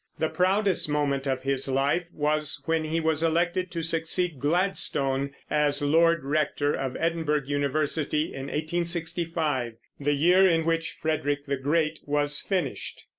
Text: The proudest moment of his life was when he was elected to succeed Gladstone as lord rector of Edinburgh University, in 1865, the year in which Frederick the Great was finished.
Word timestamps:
The 0.17 0.29
proudest 0.29 0.89
moment 0.89 1.27
of 1.27 1.43
his 1.43 1.67
life 1.69 2.05
was 2.11 2.63
when 2.65 2.85
he 2.85 2.99
was 2.99 3.21
elected 3.21 3.69
to 3.69 3.83
succeed 3.83 4.39
Gladstone 4.39 5.35
as 5.47 5.79
lord 5.83 6.23
rector 6.23 6.73
of 6.73 6.97
Edinburgh 6.99 7.43
University, 7.45 8.33
in 8.33 8.47
1865, 8.47 9.73
the 9.99 10.13
year 10.13 10.47
in 10.49 10.65
which 10.65 10.97
Frederick 10.99 11.45
the 11.45 11.57
Great 11.57 11.99
was 12.03 12.41
finished. 12.41 13.03